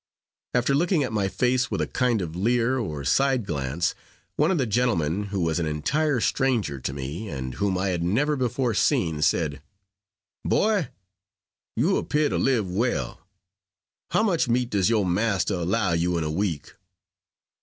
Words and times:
After 0.55 0.73
looking 0.73 1.03
at 1.03 1.13
my 1.13 1.27
face, 1.27 1.69
with 1.69 1.79
a 1.79 1.85
kind 1.85 2.23
of 2.23 2.35
leer 2.35 2.79
or 2.79 3.03
side 3.05 3.45
glance, 3.45 3.93
one 4.35 4.49
of 4.49 4.57
the 4.57 4.65
gentlemen, 4.65 5.25
who 5.25 5.39
was 5.41 5.59
an 5.59 5.67
entire 5.67 6.19
stranger 6.19 6.79
to 6.79 6.91
me, 6.91 7.29
and 7.29 7.53
whom 7.53 7.77
I 7.77 7.89
had 7.89 8.01
never 8.01 8.35
before 8.35 8.73
seen, 8.73 9.21
said, 9.21 9.61
"Boy, 10.43 10.87
you 11.75 11.97
appear 11.97 12.29
to 12.29 12.39
live 12.39 12.67
well; 12.67 13.21
how 14.09 14.23
much 14.23 14.49
meat 14.49 14.71
does 14.71 14.89
your 14.89 15.05
master 15.05 15.53
allow 15.53 15.91
you 15.91 16.17
in 16.17 16.23
a 16.23 16.31
week?" 16.31 16.73